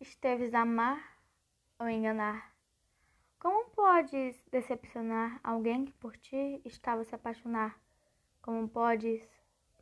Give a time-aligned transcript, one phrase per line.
[0.00, 1.18] esteves amar
[1.78, 2.54] ou enganar?
[3.38, 7.80] Como podes decepcionar alguém que por ti estava se apaixonar?
[8.40, 9.22] Como podes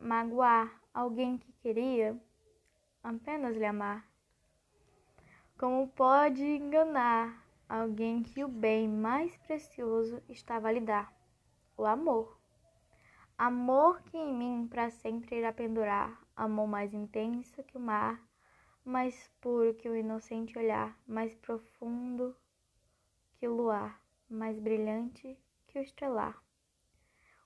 [0.01, 2.19] magoar alguém que queria
[3.03, 4.07] apenas lhe amar?
[5.59, 11.13] Como pode enganar alguém que o bem mais precioso estava a lhe dar?
[11.77, 12.39] O amor.
[13.39, 18.19] Amor que em mim para sempre irá pendurar, amor mais intenso que o mar,
[18.87, 22.37] mais puro que o inocente olhar, mais profundo
[23.35, 26.41] que o luar, mais brilhante que o estrelar.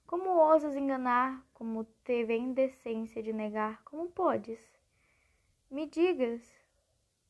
[0.06, 4.60] Como ousas enganar, como teve a indecência de negar, como podes?
[5.70, 6.42] Me digas,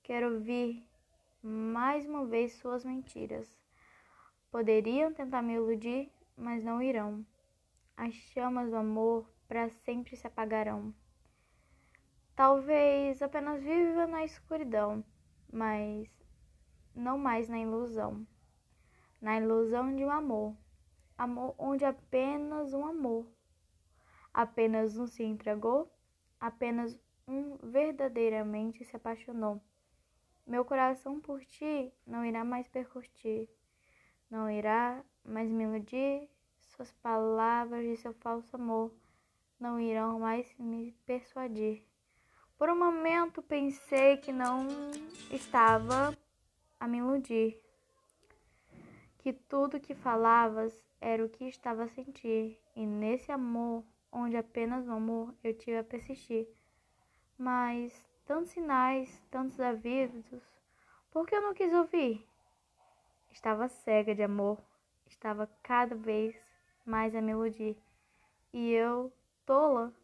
[0.03, 0.85] quero ouvir
[1.41, 3.49] mais uma vez suas mentiras.
[4.51, 7.25] Poderiam tentar me iludir, mas não irão
[7.97, 10.93] as chamas do amor para sempre se apagarão.
[12.41, 15.05] Talvez apenas viva na escuridão,
[15.53, 16.09] mas
[16.95, 18.27] não mais na ilusão.
[19.21, 20.57] Na ilusão de um amor,
[21.19, 23.27] amor onde apenas um amor,
[24.33, 25.95] apenas um se entregou,
[26.41, 26.99] apenas
[27.29, 29.61] um verdadeiramente se apaixonou.
[30.47, 33.51] Meu coração por ti não irá mais percutir,
[34.31, 36.27] não irá mais me iludir,
[36.59, 38.95] suas palavras de seu falso amor
[39.61, 41.90] não irão mais me persuadir.
[42.61, 44.69] Por um momento pensei que não
[45.31, 46.15] estava
[46.79, 47.59] a me iludir,
[49.17, 54.87] que tudo que falavas era o que estava a sentir, e nesse amor, onde apenas
[54.87, 56.47] o amor eu tive a persistir.
[57.39, 60.43] Mas tantos sinais, tantos avisos,
[61.11, 62.29] por que eu não quis ouvir?
[63.31, 64.59] Estava cega de amor,
[65.07, 66.37] estava cada vez
[66.85, 67.75] mais a melodia.
[68.53, 69.11] E eu,
[69.47, 69.95] tola,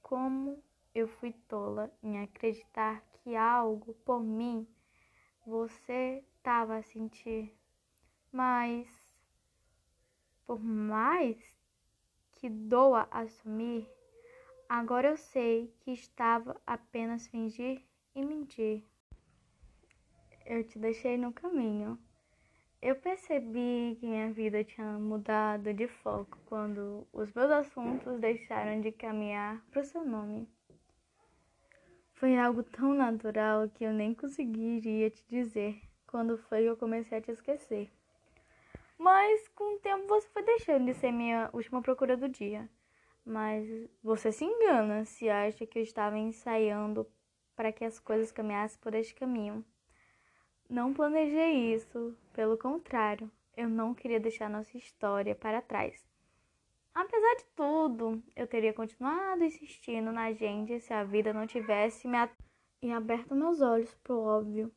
[0.00, 0.66] como
[0.98, 4.66] eu fui tola em acreditar que algo por mim
[5.46, 7.54] você estava a sentir.
[8.32, 8.88] Mas,
[10.46, 11.36] por mais
[12.32, 13.88] que doa assumir,
[14.68, 17.82] agora eu sei que estava apenas fingir
[18.14, 18.84] e mentir.
[20.44, 21.98] Eu te deixei no caminho
[22.80, 28.92] eu percebi que minha vida tinha mudado de foco quando os meus assuntos deixaram de
[28.92, 30.48] caminhar para o seu nome.
[32.18, 37.18] Foi algo tão natural que eu nem conseguiria te dizer quando foi que eu comecei
[37.18, 37.88] a te esquecer.
[38.98, 42.68] Mas com o tempo você foi deixando de ser minha última procura do dia.
[43.24, 43.68] Mas
[44.02, 47.06] você se engana se acha que eu estava ensaiando
[47.54, 49.64] para que as coisas caminhassem por este caminho.
[50.68, 56.04] Não planejei isso, pelo contrário, eu não queria deixar nossa história para trás.
[56.98, 62.18] Apesar de tudo, eu teria continuado insistindo na gente se a vida não tivesse me
[62.82, 64.72] e aberto meus olhos pro óbvio.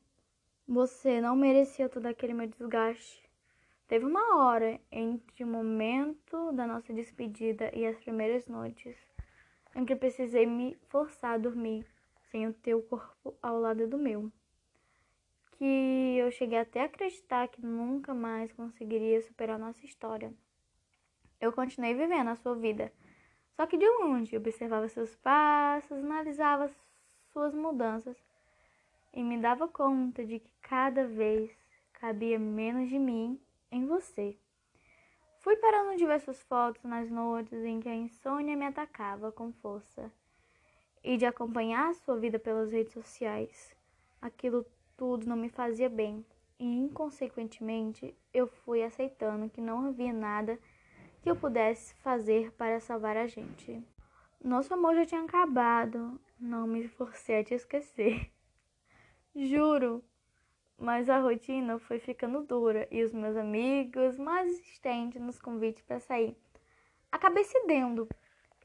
[0.67, 3.27] Você não merecia todo aquele meu desgaste.
[3.87, 8.95] Teve uma hora entre o momento da nossa despedida e as primeiras noites
[9.75, 11.87] em que precisei me forçar a dormir
[12.29, 14.31] sem o teu corpo ao lado do meu
[15.53, 20.31] que eu cheguei até a acreditar que nunca mais conseguiria superar nossa história.
[21.41, 22.93] Eu continuei vivendo a sua vida,
[23.55, 26.71] só que de longe observava seus passos, analisava
[27.33, 28.15] suas mudanças
[29.11, 31.51] e me dava conta de que cada vez
[31.93, 33.41] cabia menos de mim
[33.71, 34.37] em você.
[35.39, 40.11] Fui parando diversas fotos nas noites em que a insônia me atacava com força
[41.03, 43.75] e de acompanhar sua vida pelas redes sociais.
[44.21, 44.63] Aquilo
[44.95, 46.23] tudo não me fazia bem
[46.59, 50.59] e, inconsequentemente, eu fui aceitando que não havia nada
[51.21, 53.81] que eu pudesse fazer para salvar a gente.
[54.43, 58.31] Nosso amor já tinha acabado, não me forcei a te esquecer.
[59.35, 60.03] Juro,
[60.77, 65.99] mas a rotina foi ficando dura e os meus amigos mais insistentes nos convites para
[65.99, 66.35] sair.
[67.11, 68.09] Acabei cedendo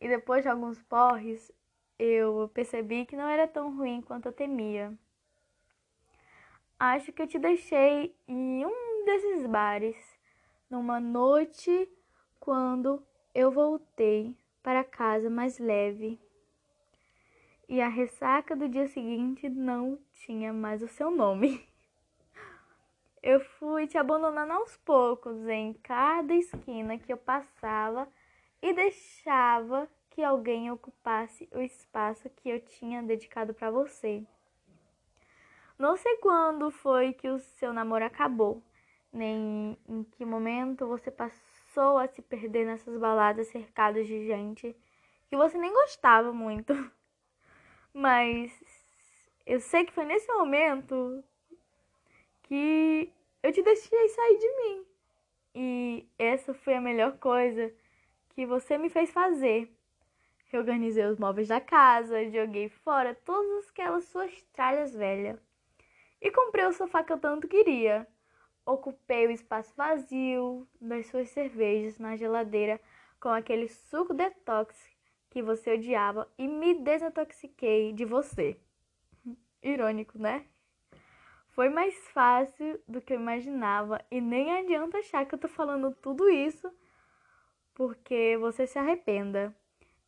[0.00, 1.52] e depois de alguns porres,
[1.98, 4.96] eu percebi que não era tão ruim quanto eu temia.
[6.78, 9.96] Acho que eu te deixei em um desses bares,
[10.70, 11.88] numa noite
[12.46, 13.02] quando
[13.34, 14.32] eu voltei
[14.62, 16.16] para casa mais leve.
[17.68, 21.66] E a ressaca do dia seguinte não tinha mais o seu nome.
[23.20, 28.06] Eu fui te abandonando aos poucos em cada esquina que eu passava
[28.62, 34.24] e deixava que alguém ocupasse o espaço que eu tinha dedicado para você.
[35.76, 38.62] Não sei quando foi que o seu namoro acabou,
[39.12, 41.10] nem em que momento você
[41.76, 44.74] passou a se perder nessas baladas cercadas de gente
[45.28, 46.72] que você nem gostava muito.
[47.92, 48.50] Mas
[49.44, 51.22] Eu sei que foi nesse momento
[52.44, 53.12] que
[53.42, 54.86] eu te deixei sair de mim.
[55.54, 57.72] E essa foi a melhor coisa
[58.30, 59.70] que você me fez fazer.
[60.46, 65.38] Reorganizei os móveis da casa, joguei fora todas aquelas suas tralhas velhas.
[66.20, 68.06] E comprei o sofá que eu tanto queria.
[68.66, 72.80] Ocupei o espaço vazio das suas cervejas na geladeira
[73.20, 74.76] com aquele suco detox
[75.30, 78.58] que você odiava e me desintoxiquei de você.
[79.62, 80.44] Irônico, né?
[81.50, 85.94] Foi mais fácil do que eu imaginava e nem adianta achar que eu tô falando
[86.02, 86.70] tudo isso
[87.72, 89.54] porque você se arrependa.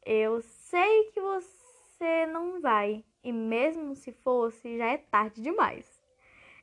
[0.04, 5.97] Eu sei que você não vai e mesmo se fosse, já é tarde demais.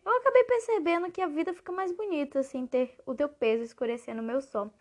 [0.06, 4.22] Eu acabei percebendo que a vida fica mais bonita sem ter o teu peso escurecendo
[4.22, 4.72] o meu sol.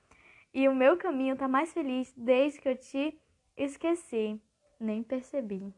[0.52, 3.18] E o meu caminho tá mais feliz desde que eu te
[3.56, 4.38] esqueci.
[4.78, 5.72] Nem percebi.